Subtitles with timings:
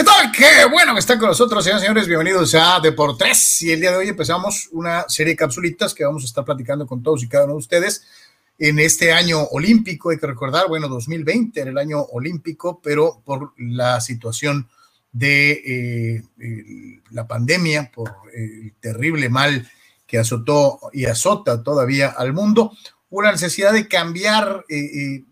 [0.00, 0.32] ¿Qué tal?
[0.32, 2.08] Qué bueno que están con nosotros, señores y señores.
[2.08, 3.60] Bienvenidos a Deportes.
[3.60, 6.86] Y el día de hoy empezamos una serie de capsulitas que vamos a estar platicando
[6.86, 8.06] con todos y cada uno de ustedes
[8.58, 10.08] en este año olímpico.
[10.08, 14.70] Hay que recordar, bueno, 2020 era el año olímpico, pero por la situación
[15.12, 19.70] de eh, la pandemia, por el terrible mal
[20.06, 22.72] que azotó y azota todavía al mundo,
[23.10, 25.24] la necesidad de cambiar eh, eh,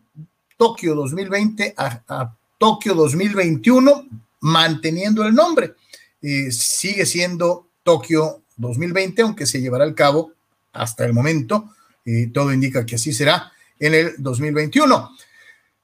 [0.59, 5.75] Tokio 2020 a, a Tokio 2021 manteniendo el nombre.
[6.21, 10.33] Eh, sigue siendo Tokio 2020, aunque se llevará a cabo
[10.73, 11.75] hasta el momento.
[12.05, 15.11] Eh, todo indica que así será en el 2021.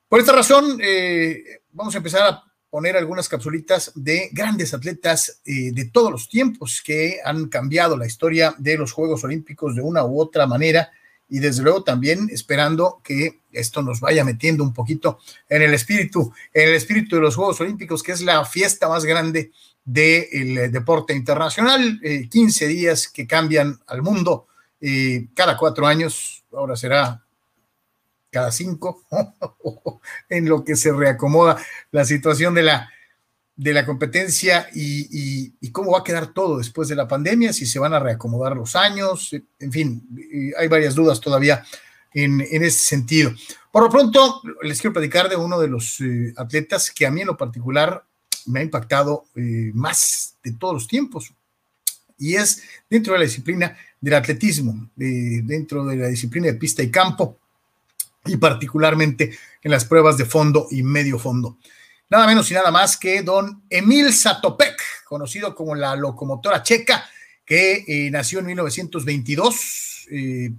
[0.09, 5.90] Por esta razón, eh, vamos a empezar a poner algunas capsulitas de grandes atletas de
[5.92, 10.20] todos los tiempos que han cambiado la historia de los Juegos Olímpicos de una u
[10.20, 10.90] otra manera
[11.28, 16.32] y desde luego también esperando que esto nos vaya metiendo un poquito en el espíritu,
[16.52, 19.52] en el espíritu de los Juegos Olímpicos, que es la fiesta más grande
[19.84, 24.46] del deporte internacional, 15 días que cambian al mundo
[25.35, 27.23] cada cuatro años, ahora será
[28.30, 29.04] cada cinco,
[30.29, 31.57] en lo que se reacomoda
[31.93, 32.91] la situación de la,
[33.57, 37.79] de la competencia y, cómo va a quedar todo después de la pandemia, si se
[37.79, 40.09] van a reacomodar los años, en fin,
[40.57, 41.65] hay varias dudas todavía
[42.13, 43.32] en, ese sentido.
[43.73, 47.23] Por lo pronto, les quiero platicar de uno de los eh, atletas que a mí
[47.23, 48.05] en lo particular
[48.47, 51.32] me ha impactado eh, más de todos los tiempos,
[52.16, 56.91] y es dentro de la disciplina del atletismo, dentro de la disciplina de pista y
[56.91, 57.38] campo,
[58.27, 61.59] y particularmente en las pruebas de fondo y medio fondo
[62.09, 67.05] nada menos y nada más que don Emil Satopek, conocido como la locomotora checa,
[67.44, 70.50] que eh, nació en 1922 eh,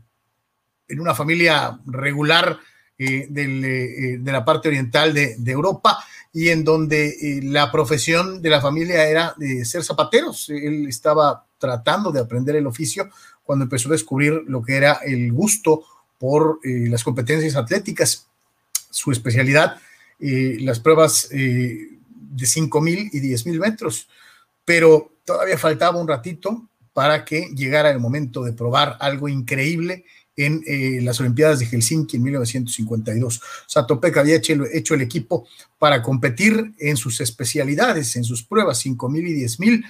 [0.88, 2.60] en una familia regular
[2.98, 9.08] eh, de la parte oriental de, Europa y en donde la profesión de la familia
[9.08, 10.50] era ser zapateros.
[10.50, 13.10] Él estaba tratando de aprender el oficio
[13.44, 15.84] cuando empezó a descubrir lo que era el gusto
[16.20, 18.28] por las competencias atléticas.
[18.90, 19.78] Su especialidad
[20.20, 24.08] las pruebas eh, de 5.000 y 10.000 metros,
[24.64, 30.06] pero todavía faltaba un ratito para que llegara el momento de probar algo increíble
[30.38, 33.42] en eh, las Olimpiadas de Helsinki en 1952.
[33.68, 35.48] Satopek había hecho, el equipo
[35.80, 39.86] para competir en sus especialidades, en sus pruebas 5.000 y 10.000,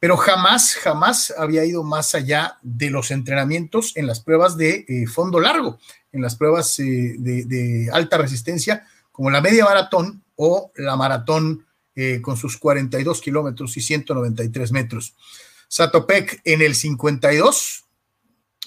[0.00, 5.06] pero jamás, jamás había ido más allá de los entrenamientos en las pruebas de eh,
[5.08, 5.78] fondo largo,
[6.12, 8.86] en las pruebas de alta resistencia,
[9.18, 15.16] como la media maratón o la maratón eh, con sus 42 kilómetros y 193 metros.
[15.66, 17.84] Satopek en el 52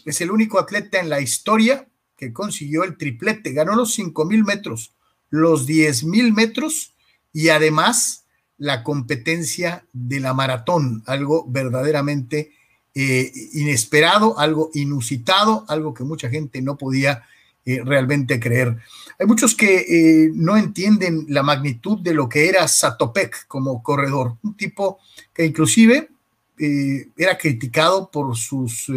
[0.04, 4.94] es el único atleta en la historia que consiguió el triplete, ganó los 5.000 metros,
[5.30, 6.96] los 10.000 metros
[7.32, 8.26] y además
[8.58, 12.52] la competencia de la maratón, algo verdaderamente
[12.94, 17.24] eh, inesperado, algo inusitado, algo que mucha gente no podía
[17.64, 18.76] eh, realmente creer.
[19.20, 24.38] Hay muchos que eh, no entienden la magnitud de lo que era Satopek como corredor,
[24.42, 24.98] un tipo
[25.32, 26.10] que inclusive
[26.58, 28.92] eh, era criticado por sus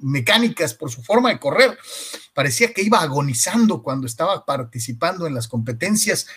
[0.00, 1.76] mecánicas, por su forma de correr.
[2.32, 6.28] Parecía que iba agonizando cuando estaba participando en las competencias,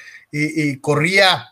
[0.81, 1.49] corría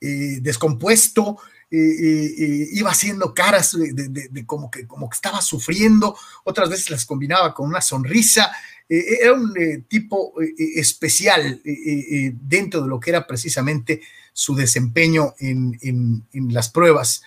[0.00, 1.38] descompuesto,
[1.70, 7.68] iba haciendo caras de, como, que, como que estaba sufriendo, otras veces las combinaba con
[7.68, 8.52] una sonrisa,
[8.88, 14.00] eh, era un eh, tipo eh, especial dentro de lo que era precisamente
[14.32, 17.22] su desempeño en, las pruebas.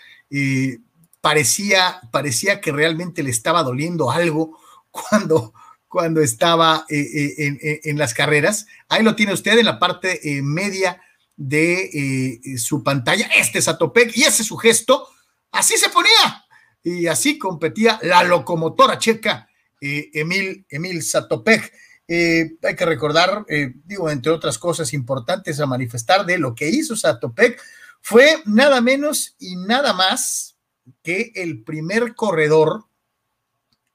[1.21, 4.59] parecía, parecía que realmente le estaba doliendo algo
[4.91, 5.53] cuando,
[5.87, 8.67] cuando estaba en, las carreras.
[8.87, 11.01] Ahí lo tiene usted en la parte media
[11.35, 13.27] de su pantalla.
[13.35, 15.07] Este es Atopec y ese es su gesto.
[15.51, 16.45] Así se ponía
[16.83, 19.48] y así competía la locomotora checa
[19.81, 21.71] Emil, Emil Satopek.
[22.07, 26.67] Eh, hay que recordar, eh, digo, entre otras cosas importantes a manifestar de lo que
[26.67, 27.61] hizo Satopek,
[28.01, 30.55] fue nada menos y nada más
[31.03, 32.85] que el primer corredor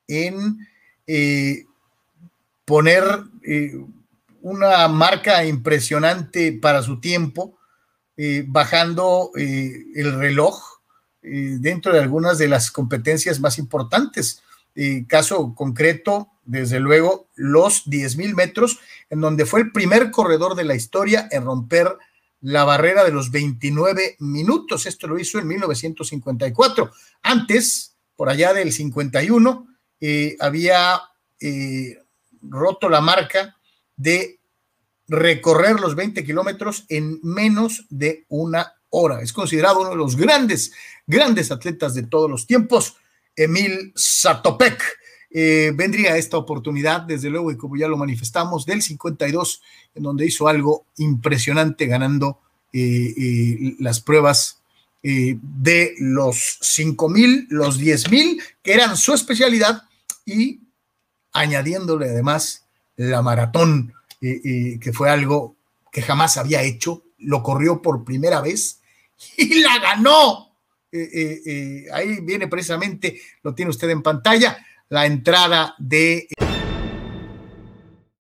[0.07, 0.59] en
[1.07, 1.65] eh,
[2.65, 3.05] poner
[4.41, 7.59] una marca impresionante para su tiempo,
[8.47, 10.63] bajando el reloj
[11.21, 14.44] dentro de algunas de las competencias más importantes
[15.09, 18.79] caso concreto, desde luego, los 10 mil metros,
[19.09, 21.97] en donde fue el primer corredor de la historia en romper
[22.41, 24.85] la barrera de los 29 minutos.
[24.85, 26.91] Esto lo hizo en 1954.
[27.23, 29.67] Antes, por allá del 51,
[30.01, 31.01] eh, había
[31.41, 31.99] eh,
[32.43, 33.57] roto la marca
[33.97, 34.41] de
[35.09, 39.23] recorrer los 20 kilómetros en menos de una hora.
[39.23, 40.73] Es considerado uno de los grandes,
[41.07, 42.97] grandes atletas de todos los tiempos,
[43.37, 44.83] Emil Satopek.
[45.31, 49.63] Eh, vendría esta oportunidad, desde luego, y como ya lo manifestamos, del 52,
[49.97, 52.39] en donde hizo algo impresionante ganando
[52.73, 54.61] eh, eh, las pruebas
[55.03, 59.83] de los 5.000, los 10.000, que eran su especialidad,
[60.25, 60.61] y
[61.35, 62.65] añadiéndole además
[62.97, 65.57] la maratón, que fue algo
[65.93, 68.81] que jamás había hecho, lo corrió por primera vez
[69.37, 70.54] y la ganó.
[71.93, 74.57] Ahí viene precisamente, lo tiene usted en pantalla,
[74.89, 76.29] la entrada de...